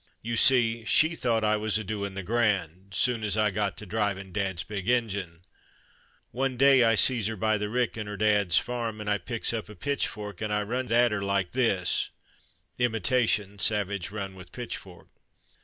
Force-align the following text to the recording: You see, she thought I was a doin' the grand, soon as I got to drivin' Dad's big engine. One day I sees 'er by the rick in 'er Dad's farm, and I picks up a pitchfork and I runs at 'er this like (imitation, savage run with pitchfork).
You 0.23 0.35
see, 0.35 0.83
she 0.83 1.13
thought 1.13 1.43
I 1.43 1.57
was 1.57 1.77
a 1.77 1.83
doin' 1.83 2.15
the 2.15 2.23
grand, 2.23 2.95
soon 2.95 3.23
as 3.23 3.37
I 3.37 3.51
got 3.51 3.77
to 3.77 3.85
drivin' 3.85 4.33
Dad's 4.33 4.63
big 4.63 4.89
engine. 4.89 5.43
One 6.31 6.57
day 6.57 6.83
I 6.83 6.95
sees 6.95 7.29
'er 7.29 7.35
by 7.35 7.59
the 7.59 7.69
rick 7.69 7.97
in 7.97 8.07
'er 8.07 8.17
Dad's 8.17 8.57
farm, 8.57 8.99
and 8.99 9.07
I 9.07 9.19
picks 9.19 9.53
up 9.53 9.69
a 9.69 9.75
pitchfork 9.75 10.41
and 10.41 10.51
I 10.51 10.63
runs 10.63 10.91
at 10.91 11.13
'er 11.13 11.19
this 11.51 12.09
like 12.79 12.83
(imitation, 12.83 13.59
savage 13.59 14.09
run 14.09 14.33
with 14.33 14.51
pitchfork). 14.51 15.09